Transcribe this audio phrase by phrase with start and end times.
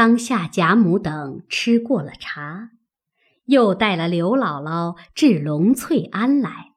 [0.00, 2.70] 当下贾母等吃过了茶，
[3.44, 6.72] 又带了刘姥姥至龙翠庵来，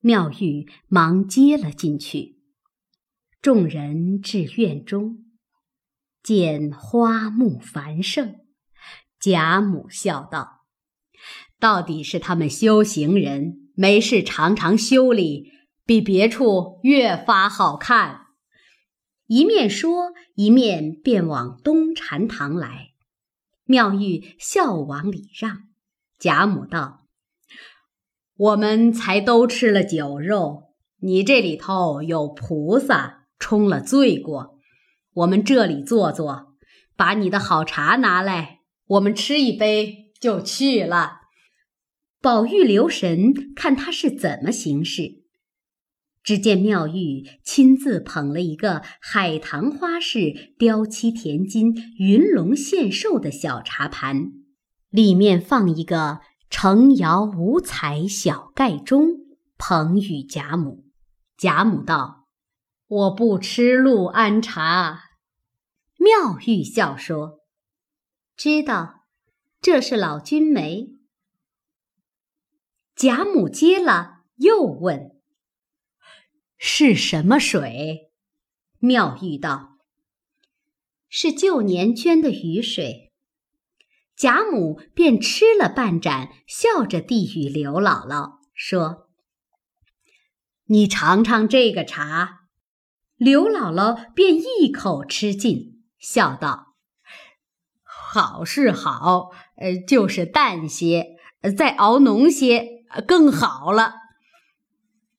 [0.00, 2.38] 妙玉忙接了进去。
[3.42, 5.18] 众人至院中，
[6.22, 8.36] 见花木繁盛，
[9.20, 10.62] 贾母笑道
[11.60, 15.52] ：“到底是他们修行人，没事常常修理，
[15.84, 18.25] 比别处越发好看。”
[19.26, 22.92] 一面说，一面便往东禅堂来。
[23.64, 25.64] 妙玉笑往里让。
[26.18, 27.06] 贾母道
[28.36, 34.58] ：“我们才都吃了酒肉，你这里头有菩萨冲了罪过，
[35.12, 36.54] 我们这里坐坐，
[36.96, 41.22] 把你的好茶拿来，我们吃一杯就去了。”
[42.22, 45.25] 宝玉留神看他是怎么行事。
[46.26, 54.32] 只见妙玉亲自捧了一个海棠花式雕漆填金、云龙献寿的小茶盘，
[54.90, 56.18] 里面放一个
[56.50, 59.06] 成窑五彩小盖钟，
[59.56, 60.84] 捧与贾母。
[61.38, 62.26] 贾母道
[62.88, 65.04] ：“我不吃陆安茶。”
[65.96, 67.38] 妙玉笑说
[68.36, 69.04] ：“知道，
[69.60, 70.88] 这是老君梅。”
[72.96, 75.15] 贾母接了，又问。
[76.58, 78.10] 是什么水？
[78.78, 79.78] 妙玉道
[81.08, 83.12] ：“是旧年捐的雨水。”
[84.16, 89.10] 贾母便吃了半盏，笑着递与刘姥姥说
[90.66, 92.48] ：“你尝尝这个茶。”
[93.16, 96.76] 刘姥姥便一口吃尽，笑道
[97.82, 101.16] ：“好是好，呃，就是淡些，
[101.56, 103.94] 再熬浓些更好了。”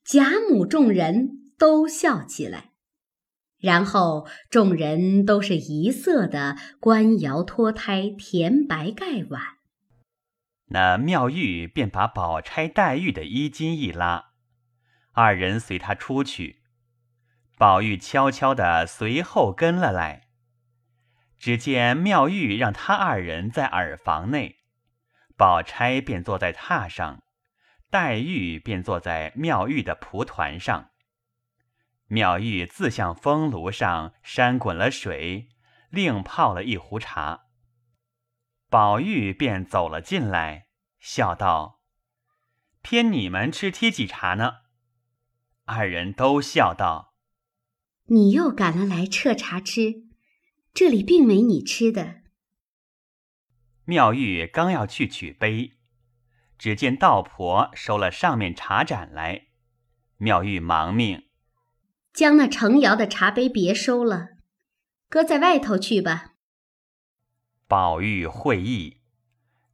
[0.08, 2.72] 贾母众人都笑起来，
[3.60, 9.42] 然后众人都是一色的官窑脱胎甜白盖碗。
[10.68, 14.32] 那妙玉便把宝钗、黛玉的衣襟一拉，
[15.12, 16.62] 二人随他出去。
[17.58, 20.30] 宝玉悄悄的随后跟了来，
[21.38, 24.56] 只见妙玉让他二人在耳房内，
[25.36, 27.23] 宝钗便坐在榻上。
[27.89, 30.92] 黛玉便坐在妙玉的蒲团上，
[32.08, 35.48] 妙玉自向风炉上扇滚了水，
[35.89, 37.45] 另泡了一壶茶。
[38.70, 40.67] 宝玉便走了进来，
[40.99, 41.81] 笑道
[42.83, 44.55] ：“偏你们吃梯几茶呢？”
[45.64, 47.14] 二人都笑道
[48.08, 50.08] ：“你又赶了来撤茶吃，
[50.73, 52.23] 这里并没你吃的。”
[53.86, 55.77] 妙玉刚要去取杯。
[56.58, 59.48] 只见道婆收了上面茶盏来，
[60.18, 61.28] 妙玉忙命
[62.14, 64.30] 将那成窑的茶杯别收了，
[65.08, 66.34] 搁在外头去吧。
[67.67, 69.02] 宝玉会意，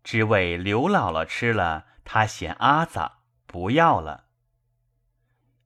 [0.04, 4.26] 只为刘姥姥吃了，他嫌阿杂，不要了。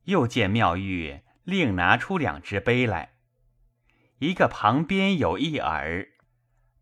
[0.04, 3.14] 又见妙玉另拿出两只杯来，
[4.20, 6.10] 一个旁边有一耳，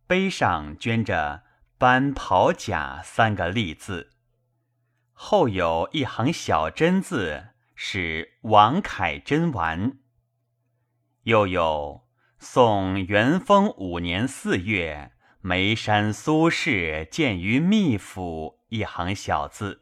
[0.07, 1.44] 杯上镌着
[1.78, 4.12] “班袍甲”三个立字。
[5.17, 9.99] 后有一行小真字，是王凯真丸。
[11.23, 12.05] 又有
[12.37, 19.81] 宋元丰五年四月，眉山苏轼见于秘府一行小字。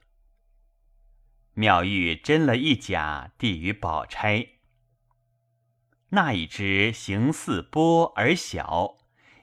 [1.55, 4.47] 妙玉真了一甲，递与宝钗。
[6.09, 8.97] 那一只形似波而小，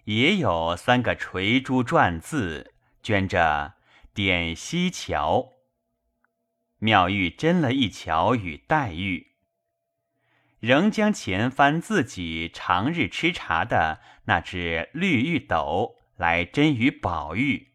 [0.04, 3.74] 也有三个垂珠篆字，镌着
[4.14, 5.54] “点西桥”。
[6.80, 9.32] 妙玉斟了一瞧，与黛玉，
[10.60, 17.74] 仍将前番自己常日吃茶的那只绿玉斗来斟与宝玉。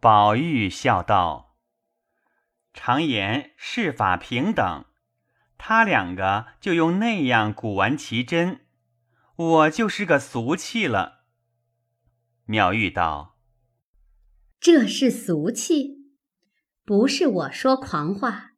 [0.00, 1.56] 宝玉笑道
[2.74, 4.84] ：“常言世法平等，
[5.56, 8.66] 他两个就用那样古玩奇珍，
[9.36, 11.24] 我就是个俗气了。”
[12.44, 13.38] 妙玉道
[14.60, 16.00] ：“这是俗气。”
[16.84, 18.52] 不是我说狂话，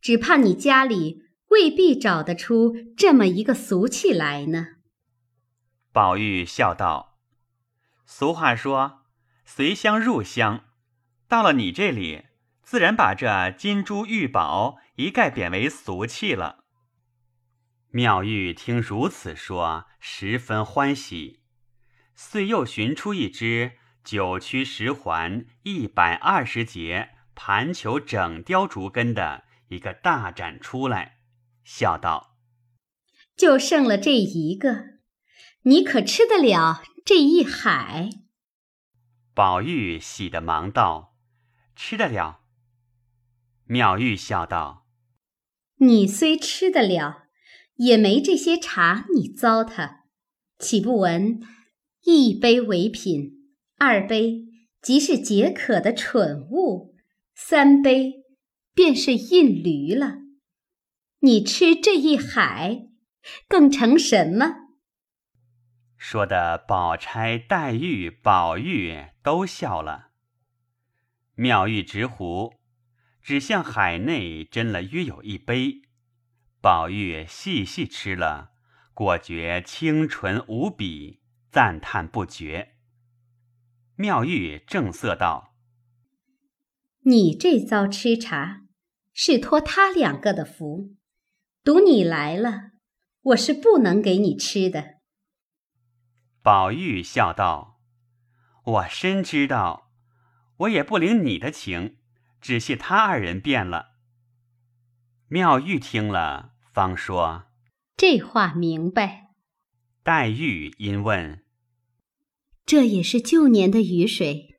[0.00, 4.76] 只怕你家里未必找得出这么一个俗气来呢。
[5.92, 7.18] 宝玉笑道
[8.06, 9.02] ：“俗话说，
[9.44, 10.64] 随香入香，
[11.26, 12.26] 到了你这里，
[12.62, 16.64] 自然把这金珠玉宝一概贬为俗气了。”
[17.90, 21.40] 妙玉听如此说，十分欢喜，
[22.14, 23.72] 遂又寻出一只
[24.04, 27.10] 九曲十环一百二十节。
[27.40, 31.20] 盘球整雕竹根的一个大展出来，
[31.62, 32.36] 笑道
[33.38, 34.98] ：“就剩了这一个，
[35.62, 38.10] 你可吃得了这一海。
[39.34, 41.14] 宝玉喜得忙道
[41.76, 42.40] ：“吃得了。”
[43.66, 44.88] 妙玉笑道
[45.78, 47.28] ：“你虽吃得了，
[47.76, 49.98] 也没这些茶你糟蹋。
[50.58, 51.40] 岂不闻
[52.02, 54.48] 一杯为品，二杯
[54.82, 56.96] 即是解渴的蠢物，
[57.40, 58.24] 三杯
[58.74, 60.16] 便是印驴了。
[61.20, 62.88] 你吃这一海，
[63.48, 64.66] 更成什么？”
[65.96, 70.08] 说的宝钗、黛玉、宝玉都笑了。
[71.36, 72.54] 妙玉执壶，
[73.22, 75.82] 只向海内斟了约有一杯。
[76.60, 78.50] 宝玉细细吃了，
[78.92, 81.20] 果觉清纯无比，
[81.52, 82.74] 赞叹不绝。
[83.94, 85.47] 妙玉正色道
[87.08, 88.64] ：“你这遭吃茶，
[89.14, 90.94] 是托他两个的福，
[91.64, 92.72] 赌你来了，
[93.22, 94.96] 我是不能给你吃的。”
[96.44, 97.80] 宝玉笑道
[98.62, 99.90] ：“我深知道，
[100.58, 101.96] 我也不领你的情，
[102.42, 103.86] 只谢他二人变了。”
[105.28, 107.44] 妙玉听了，方说
[107.96, 109.30] ：“这话明白。”
[110.04, 111.42] 黛玉因问
[112.66, 114.56] ：“这也是旧年的雨水？”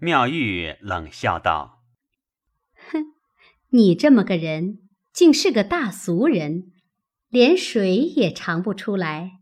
[0.00, 1.82] 妙玉冷笑道
[2.90, 3.06] ：“哼，
[3.70, 4.78] 你这么个人，
[5.12, 6.72] 竟是个大俗人，
[7.28, 9.32] 连水也尝不出来。”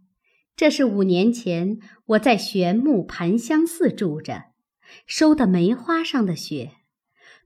[0.57, 4.45] 这是五年前我在玄木盘香寺住着，
[5.07, 6.73] 收的梅花上的雪，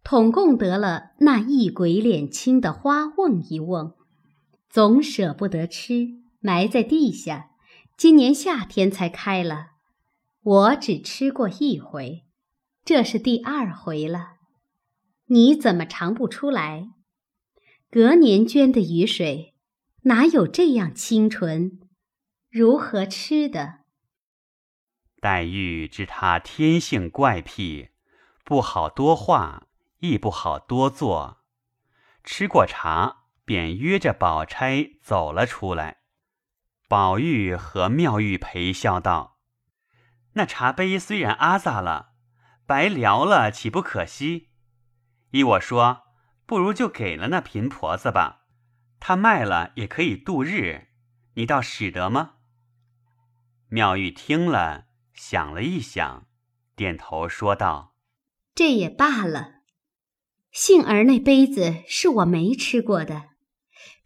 [0.05, 3.97] 统共得了那一鬼脸青的花瓮一瓮，
[4.69, 7.51] 总舍不得吃，埋在地下。
[7.97, 9.71] 今年夏天才开了，
[10.43, 12.23] 我只吃过一回，
[12.93, 14.33] 这是第二回了。
[15.27, 16.89] 你怎么尝不出来？
[17.89, 19.55] 隔年捐的雨水，
[20.03, 21.79] 哪有这样清纯？
[22.51, 23.85] 如何吃的？
[25.21, 27.91] 黛玉知他天性怪癖，
[28.45, 29.69] 不好多话，
[30.01, 31.45] 亦不好多做。
[32.25, 35.99] 吃过茶，便约着宝钗走了出来。
[36.89, 39.39] 宝玉和妙玉陪笑道
[40.35, 42.10] ：“那茶杯虽然阿杂了，
[42.71, 44.51] 白聊了，岂不可惜？
[45.33, 46.03] 依我说，
[46.47, 48.43] 不如就给了那贫婆子吧，
[49.01, 50.87] 她卖了也可以度日。
[51.35, 52.35] 你倒使得吗？”
[53.71, 56.29] 妙玉听了，想了一想，
[56.77, 57.97] 点头说道
[58.55, 59.63] ：“这也罢了。
[60.53, 63.31] 幸而那杯子是我没吃过的，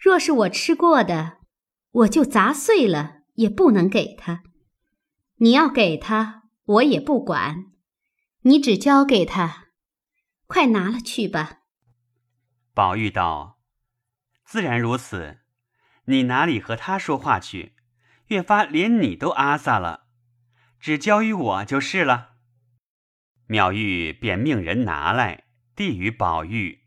[0.00, 1.36] 若是我吃过的，
[1.90, 4.42] 我就砸碎了也不能给他。
[5.36, 7.66] 你要给他，我也不管，
[8.46, 9.68] 你只交给他，
[10.46, 11.60] 快拿了去吧。”
[12.74, 13.60] 宝玉道
[14.44, 15.40] ：“自然如此，
[16.06, 17.74] 你哪里和他说话去？”
[18.28, 20.06] 越发连你都阿撒了，
[20.80, 22.36] 只交于我就是了。
[23.46, 25.44] 妙玉便命人拿来，
[25.76, 26.84] 递与宝玉。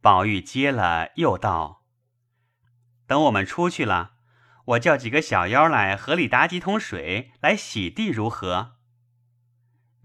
[0.00, 1.84] 宝玉接了，又道
[3.06, 4.14] ：“等我们出去了，
[4.64, 8.76] 我叫几个小妖来河里打几桶水来洗地，如何？”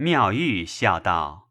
[0.02, 1.50] 妙玉笑道：“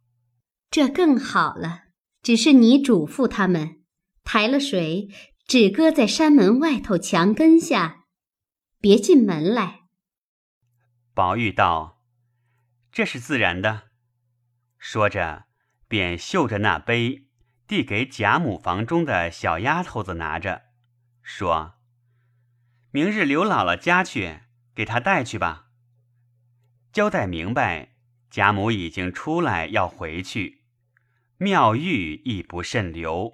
[0.73, 1.89] 这更好了。
[2.23, 3.83] 只是你嘱咐他们，
[4.25, 5.11] 抬了水，
[5.47, 8.06] 只搁在山门外头墙根下。”
[8.81, 9.81] 别进门来。
[11.12, 12.03] 宝玉道
[12.91, 13.91] ：“这是自然的。”
[14.79, 15.44] 说着，
[15.87, 17.29] 便嗅着那杯，
[17.67, 20.63] 递给贾母房中的小丫头子拿着，
[21.20, 21.75] 说
[22.93, 24.41] ：“明日刘姥姥家去，
[24.75, 25.67] 给她带去吧。”
[26.91, 27.93] 交代明白，
[28.31, 30.63] 贾母已经出来要回去，
[31.39, 33.32] 妙玉亦不甚留，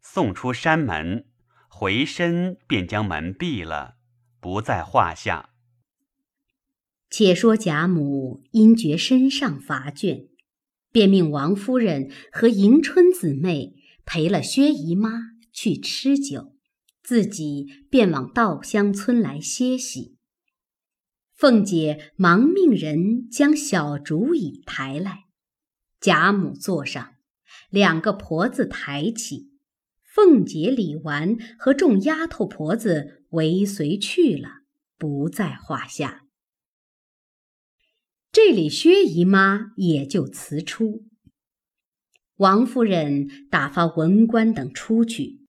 [0.00, 1.26] 送出山门，
[1.68, 3.96] 回身便将门闭了。
[4.40, 5.50] 不在话下。
[7.10, 10.28] 且说贾母因觉身上乏倦，
[10.92, 13.74] 便命王夫人和迎春姊妹
[14.06, 16.54] 陪了薛姨妈去吃酒，
[17.02, 20.19] 自己便往稻香村来歇息。
[21.40, 25.24] 凤姐忙命人将小竹椅抬来，
[25.98, 27.14] 贾母坐上，
[27.70, 29.48] 两个婆子抬起，
[30.02, 33.24] 凤姐、李纨和众丫头婆子。
[33.30, 34.50] 为随去了，
[34.98, 36.26] 不在话下。
[38.32, 41.06] 这里薛姨妈也就辞出。
[42.36, 45.46] 王夫人打发文官等出去，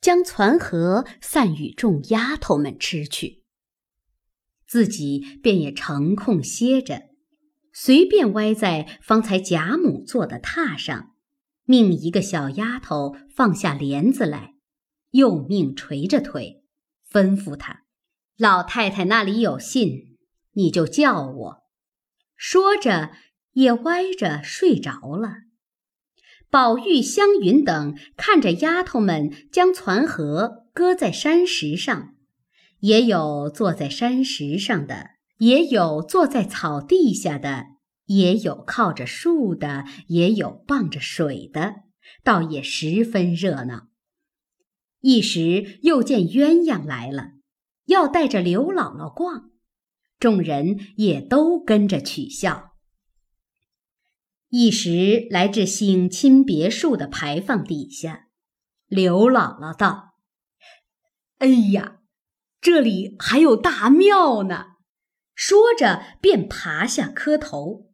[0.00, 3.37] 将攒盒散与众丫头们吃去，
[4.68, 7.04] 自己便也成空歇着，
[7.72, 11.14] 随便歪在方才贾母坐的榻上，
[11.64, 14.54] 命一个小丫头放下帘子来，
[15.12, 16.62] 又命垂着腿。
[17.10, 17.84] 吩咐他
[18.36, 20.18] ：“老太太那里有信，
[20.52, 21.58] 你就叫我。”
[22.36, 23.12] 说着，
[23.52, 25.38] 也歪着睡着了。
[26.50, 32.14] 宝玉、湘云等看着丫头们将攒盒搁在山石上，
[32.80, 37.66] 也有坐在山石上的，也有坐在草地下的，
[38.06, 41.82] 也有靠着树的，也有傍着水的，
[42.22, 43.88] 倒也十分热闹。
[45.00, 47.32] 一时又见鸳鸯来了，
[47.86, 49.50] 要带着刘姥姥逛，
[50.18, 52.72] 众人也都跟着取笑。
[54.48, 58.28] 一时来至省亲别墅的牌坊底下，
[58.86, 60.14] 刘姥姥道
[61.38, 61.97] ：“哎呀，
[62.60, 64.66] 这里还有大庙呢！”
[65.34, 67.86] 说着便爬下磕头。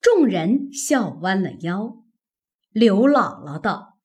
[0.00, 2.04] 众人笑弯了腰。
[2.70, 3.98] 刘姥姥道：“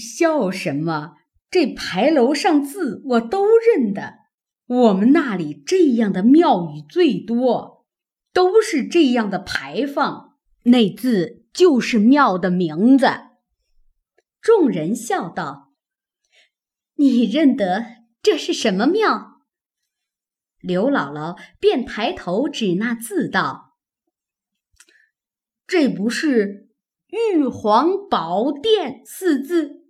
[0.00, 1.14] 笑什么？
[1.50, 4.18] 这牌楼上字我都认得。
[4.66, 7.86] 我们那里这样的庙宇最多，
[8.32, 13.06] 都是这样的牌坊。”那字就是庙的名字。
[14.40, 15.72] 众人笑道
[16.96, 17.84] ：“你认得
[18.26, 19.40] 这是什么庙？”
[20.58, 23.76] 刘姥姥便抬头指那字道
[25.64, 26.70] ：“这不是
[27.06, 29.84] ‘玉皇宝殿’四字？”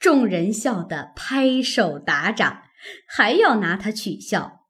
[0.00, 2.64] 众人笑得拍手打掌，
[3.06, 4.66] 还要拿他取笑。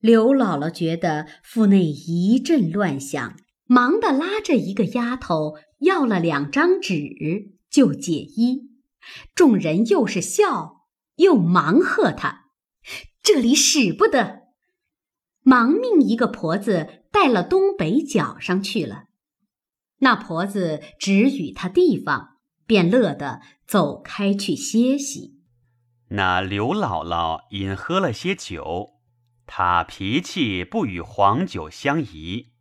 [0.00, 3.36] 刘姥姥觉得腹内一阵乱响。
[3.66, 6.96] 忙的拉着一个丫头要了两张纸
[7.70, 8.68] 就解衣，
[9.32, 10.79] 众人又是笑
[11.20, 12.46] 又忙喝他，
[13.22, 14.48] 这里使不得，
[15.42, 19.04] 忙命一个婆子带了东北角上去了。
[19.98, 25.42] 那婆子指与他地方，便乐得走开去歇息。
[26.08, 28.94] 那刘姥姥因喝了些酒，
[29.46, 32.54] 她脾气不与黄酒相宜。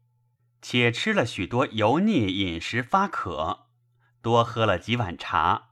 [0.62, 3.68] 且吃了许多油腻饮食发渴，
[4.22, 5.70] 多喝了几碗茶，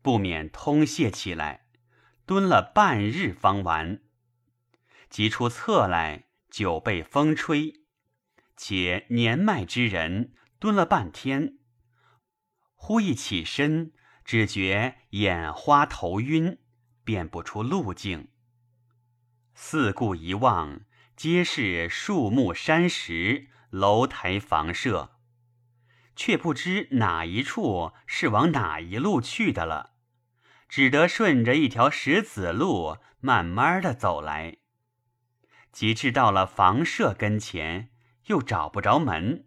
[0.00, 1.66] 不免通泄起来，
[2.30, 4.02] 蹲了半日方完。
[5.08, 7.80] 即出侧来，酒被风吹，
[8.56, 11.58] 且年迈之人蹲了半天，
[12.76, 13.90] 忽一起身，
[14.24, 16.58] 只觉眼花头晕，
[17.02, 18.28] 辨不出路径。
[19.52, 20.82] 四顾一望，
[21.16, 23.48] 皆是树木山石。
[23.70, 25.16] 楼台房舍，
[26.14, 29.94] 却不知哪一处是往哪一路去的了，
[30.70, 34.58] 只得顺着一条石子路慢慢的走来。
[35.72, 37.90] 及至到了房舍跟前，
[38.26, 39.46] 又找不着门，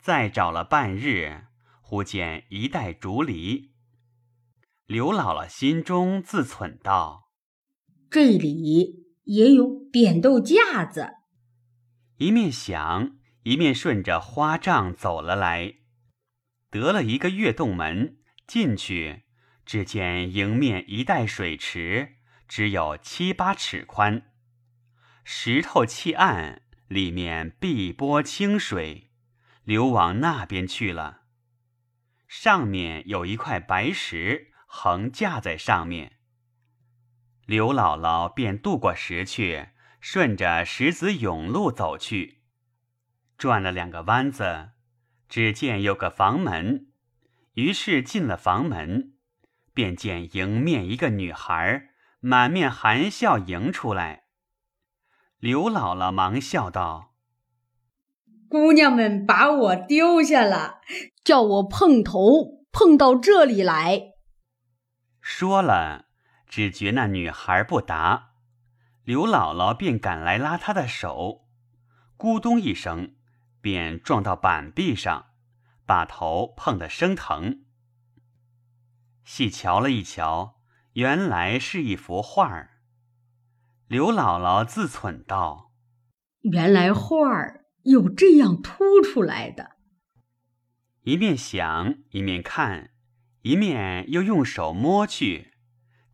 [0.00, 1.46] 再找了半日，
[1.80, 3.72] 忽见一袋竹篱。
[4.86, 7.30] 刘姥姥心中自忖道
[8.10, 11.14] ：“这里也有扁豆架子。”
[12.18, 15.74] 一面想，一面顺着花帐走了来，
[16.70, 19.24] 得了一个月洞门，进去，
[19.66, 22.16] 只见迎面一带水池，
[22.48, 24.32] 只有七八尺宽，
[25.24, 29.10] 石头砌岸，里面碧波清水，
[29.64, 31.24] 流往那边去了。
[32.26, 36.12] 上面有一块白石横架在上面，
[37.44, 39.68] 刘姥姥便渡过石去。
[39.98, 42.42] 顺着石子甬路走去，
[43.36, 44.70] 转了两个弯子，
[45.28, 46.92] 只见有个房门，
[47.54, 49.15] 于是进了房门，
[49.76, 51.90] 便见迎面一个女孩，
[52.20, 54.22] 满面含笑迎出来。
[55.38, 57.12] 刘姥姥忙笑道
[58.48, 60.80] ：“姑娘们把我丢下了，
[61.22, 64.14] 叫我碰头碰到这里来。”
[65.20, 66.06] 说了，
[66.48, 68.30] 只觉那女孩不答。
[69.04, 71.44] 刘姥姥便赶来拉她的手，
[72.16, 73.14] 咕咚一声，
[73.60, 75.26] 便撞到板壁上，
[75.84, 77.65] 把头碰得生疼。
[79.26, 80.60] 细瞧了一瞧，
[80.92, 82.78] 原来是一幅画儿。
[83.88, 85.72] 刘姥姥自忖道
[86.52, 89.72] ：“原来画儿有这样凸出来的。”
[91.02, 92.92] 一面想，一面看，
[93.42, 95.54] 一面又用手摸去，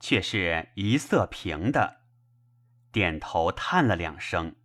[0.00, 1.98] 却是一色平的。
[2.92, 4.56] 点头叹了两声，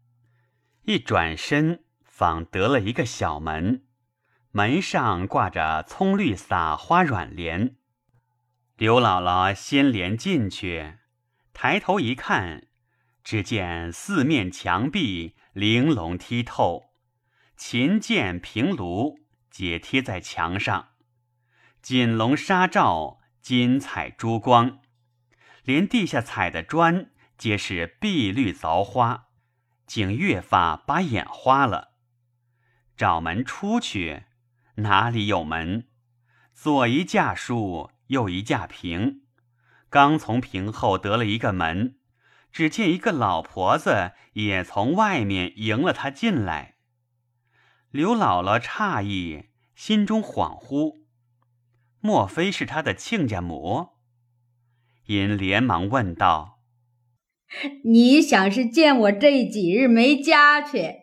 [0.84, 3.86] 一转身，仿得了一个小门，
[4.52, 7.76] 门上挂着葱绿撒花软帘。
[8.78, 11.00] 刘姥姥先连进去，
[11.52, 12.68] 抬头一看，
[13.24, 16.92] 只见四面墙壁玲珑剔透，
[17.56, 19.18] 琴键平炉
[19.50, 20.90] 皆贴在墙上，
[21.82, 24.80] 锦笼纱罩，金彩珠光，
[25.64, 27.10] 连地下踩的砖。
[27.36, 29.30] 皆是碧绿凿花，
[29.88, 31.94] 竟越发把眼花了。
[32.96, 34.26] 找门出去，
[34.76, 35.88] 哪里有门？
[36.54, 39.22] 左一架书，又一架屏，
[39.90, 41.98] 刚从屏后得了一个门，
[42.52, 46.76] 只见一个老婆子也从外面迎了他进来。
[47.92, 49.46] 刘姥姥诧异，
[49.76, 51.04] 心中恍惚，
[52.00, 53.90] 莫非是他的亲家母？
[55.06, 56.60] 因连忙问道
[57.86, 60.96] ：“你想是见我这几日没家去，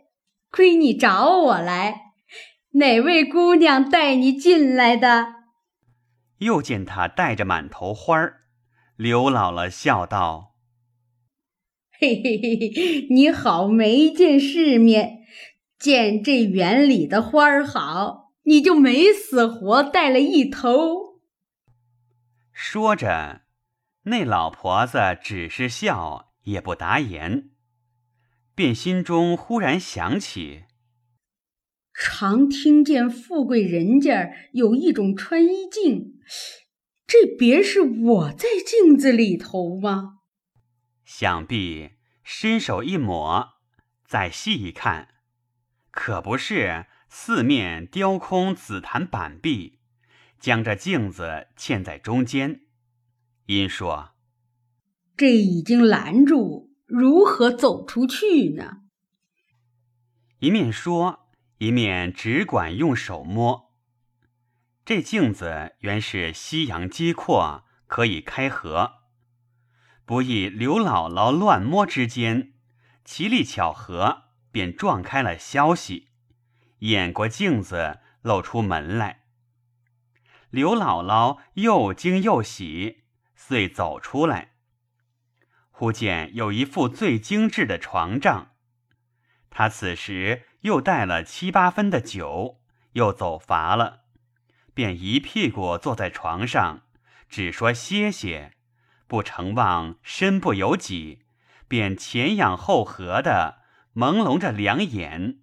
[0.51, 2.13] 亏你找我来？
[2.73, 5.44] 哪位姑娘带你进来的？”
[6.39, 8.43] 又见他带着满头花儿，
[8.97, 10.57] 刘姥姥笑道
[11.99, 15.25] ：“嘿嘿嘿嘿，你好没见世面，
[15.79, 21.21] 见这园里的花儿好，你就没死活带了一头。”
[22.53, 23.43] 说着，
[24.05, 27.51] 那老婆子只是笑，也不答言，
[28.55, 30.65] 便心中忽然想起。
[31.97, 36.19] 常听见富贵人家有一种穿衣镜，
[37.07, 40.19] 这别是我在镜子里头吗？
[41.05, 41.93] 想必
[42.25, 43.61] 伸手一抹，
[44.05, 45.15] 再细一看，
[45.93, 49.79] 可不是四面雕空紫檀板壁，
[50.41, 52.63] 将这镜子嵌在中间。
[53.47, 54.15] 因说
[55.17, 58.79] ：“这已经拦住，如何走出去呢？”
[60.41, 61.24] 一面说。
[61.59, 63.73] 一面只管用手摸，
[64.85, 69.03] 这镜子原是西洋机阔，可以开合。
[70.05, 72.55] 不意刘姥姥乱摸之间，
[73.05, 76.09] 奇力巧合，便撞开了消息，
[76.81, 79.23] 掩过镜子，露出门来。
[80.51, 83.05] 刘姥姥又惊又喜，
[83.37, 84.55] 遂走出来。
[85.71, 88.51] 忽见有一副最精致的床帐，
[89.51, 90.49] 她此时。
[90.65, 92.59] 又带了七八分的酒，
[92.93, 94.01] 又走乏了，
[94.73, 96.81] 便一屁股坐在床上，
[97.29, 98.53] 只说歇歇，
[99.07, 101.21] 不成望身不由己，
[101.69, 103.59] 便前仰后合的
[103.95, 105.41] 朦胧着两眼，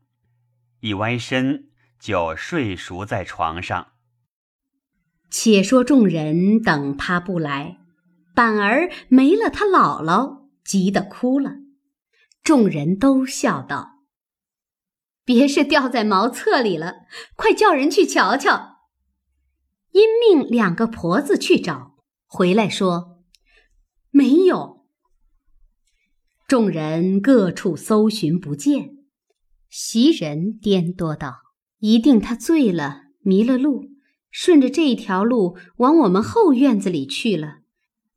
[0.80, 1.70] 一歪身
[2.00, 3.90] 就睡熟在床上。
[5.30, 7.78] 且说众人等他不来，
[8.34, 11.58] 反而没了他姥姥，急得哭了。
[12.44, 14.01] 众人都笑道。
[15.34, 17.06] 别是掉在茅厕里了，
[17.38, 18.80] 快叫人去瞧瞧。
[19.94, 21.96] 因命两个婆子去找，
[22.28, 23.22] 回来说
[24.10, 24.86] 没有。
[26.50, 28.98] 众人各处搜寻不见，
[29.70, 31.38] 袭人颠多道
[31.80, 33.86] ：“一定他醉了，迷了路，
[34.32, 37.60] 顺着这一条路往我们后院子里去了。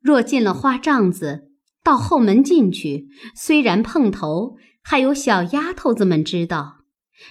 [0.00, 1.53] 若进了花帐子，
[1.85, 6.79] 到后门进去，虽然碰头，还有小丫头子们知道。”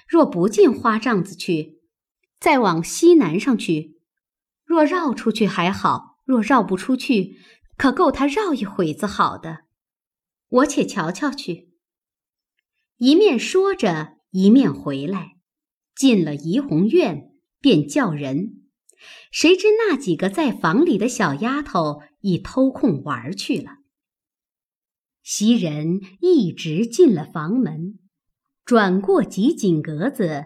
[0.07, 1.81] 若不进花帐子去，
[2.39, 3.99] 再往西南上去，
[4.63, 7.37] 若绕出去还好；若绕不出去，
[7.77, 9.65] 可够他绕一会子好的。
[10.49, 11.73] 我且瞧瞧去。
[12.97, 15.37] 一面说着，一面回来，
[15.95, 18.61] 进了怡红院，便叫人。
[19.31, 23.79] 谁知那几个在房里的小丫头已偷空玩去了。
[25.23, 27.99] 袭人一直进了房门。
[28.65, 30.45] 转过几井格子，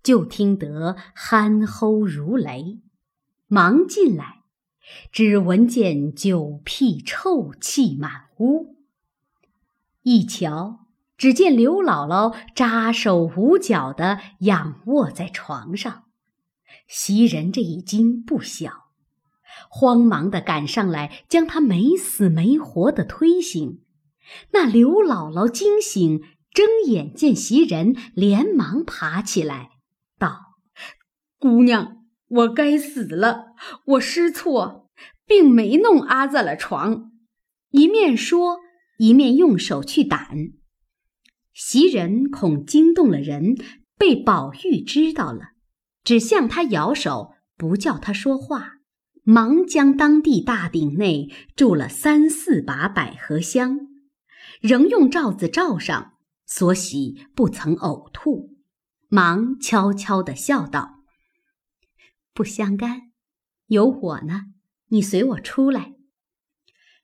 [0.00, 2.80] 就听得鼾吼如雷，
[3.48, 4.42] 忙进来，
[5.10, 8.76] 只闻见酒屁臭气满屋。
[10.02, 16.04] 一瞧，只见刘姥姥扎手捂脚的仰卧在床上，
[16.86, 18.84] 袭人这一惊不小，
[19.68, 23.80] 慌忙的赶上来，将她没死没活的推醒。
[24.52, 26.22] 那刘姥姥惊醒。
[26.58, 29.70] 睁眼见袭人，连忙爬起来，
[30.18, 30.56] 道
[31.38, 34.90] ：“姑娘，我该死了，我失措，
[35.24, 37.12] 并没弄阿在了床。”
[37.70, 38.58] 一面说，
[38.98, 40.54] 一面用手去掸。
[41.54, 43.54] 袭人恐惊动了人，
[43.96, 45.50] 被宝玉知道了，
[46.02, 48.78] 只向他摇手，不叫他说话，
[49.22, 53.78] 忙将当地大鼎内铸了三四把百合香，
[54.60, 56.14] 仍用罩子罩上。
[56.48, 58.56] 所喜不曾呕吐，
[59.08, 61.04] 忙悄悄地笑道
[62.32, 63.12] ：“不相干，
[63.66, 64.46] 有我呢。
[64.88, 65.92] 你随我出来。”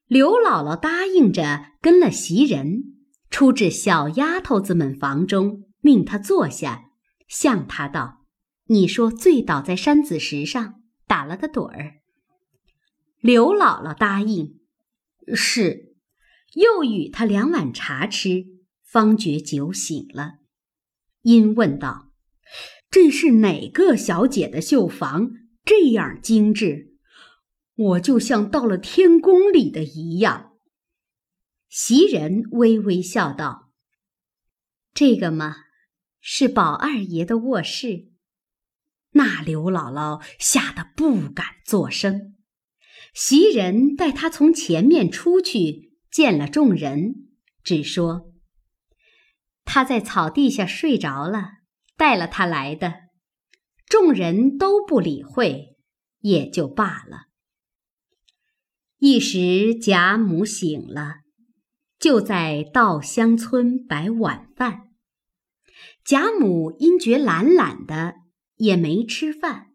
[0.09, 2.95] 刘姥姥答应着，跟了袭人
[3.29, 6.87] 出至小丫头子们房中，命她坐下，
[7.29, 8.25] 向她道
[8.69, 12.01] ：“你说醉倒在山子石上，打了个盹儿。”
[13.21, 14.61] 刘姥姥答应
[15.37, 15.93] ：“是。”
[16.57, 18.54] 又与她两碗茶吃。
[18.95, 20.35] 方觉酒醒了，
[21.23, 22.13] 因问道
[22.93, 25.33] ：“这是哪个小姐的绣房？
[25.65, 26.95] 这样精致，
[27.75, 30.53] 我就像到了天宫里的一样。”
[31.69, 33.73] 袭人微微笑道
[34.95, 35.57] ：“这个嘛，
[36.21, 38.13] 是宝二爷的卧室。”
[39.11, 42.37] 那刘姥姥吓得不敢作声。
[43.13, 47.27] 袭人带她从前面出去，见了众人，
[47.65, 48.31] 只说
[49.65, 51.51] ：“他在草地下睡着了，
[51.97, 52.95] 带了他来的。”
[53.87, 55.77] 众人都不理会，
[56.21, 57.27] 也就罢了。
[58.99, 61.17] 一时贾母醒了，
[61.99, 64.89] 就在稻香村摆晚饭。
[66.05, 68.25] 贾母因觉懒懒的。
[68.57, 69.73] 也没吃饭，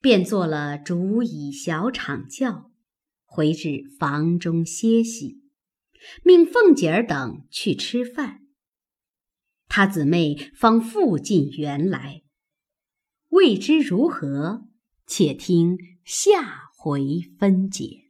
[0.00, 2.72] 便做了竹椅小场轿，
[3.24, 5.40] 回至房中歇息，
[6.24, 8.41] 命凤姐儿等去吃饭。
[9.74, 12.24] 他姊妹方复进原来，
[13.30, 14.66] 未知如何，
[15.06, 18.01] 且听下回分解。